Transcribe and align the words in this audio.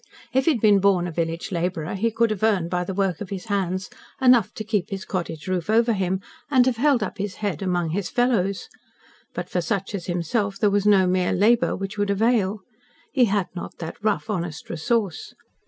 If 0.33 0.45
he 0.45 0.53
had 0.53 0.61
been 0.61 0.79
born 0.79 1.05
a 1.07 1.11
village 1.11 1.51
labourer, 1.51 1.93
he 1.93 2.09
could 2.09 2.31
have 2.31 2.41
earned 2.41 2.71
by 2.71 2.83
the 2.83 2.93
work 2.95 3.21
of 3.21 3.29
his 3.29 3.45
hands 3.45 3.87
enough 4.19 4.51
to 4.55 4.63
keep 4.63 4.89
his 4.89 5.05
cottage 5.05 5.47
roof 5.47 5.69
over 5.69 5.93
him, 5.93 6.21
and 6.49 6.65
have 6.65 6.77
held 6.77 7.03
up 7.03 7.19
his 7.19 7.35
head 7.35 7.61
among 7.61 7.91
his 7.91 8.09
fellows. 8.09 8.67
But 9.35 9.47
for 9.47 9.61
such 9.61 9.93
as 9.93 10.07
himself 10.07 10.57
there 10.57 10.71
was 10.71 10.87
no 10.87 11.05
mere 11.05 11.33
labour 11.33 11.75
which 11.75 11.99
would 11.99 12.09
avail. 12.09 12.61
He 13.13 13.25
had 13.25 13.49
not 13.53 13.77
that 13.77 14.03
rough 14.03 14.27
honest 14.27 14.71
resource. 14.71 15.35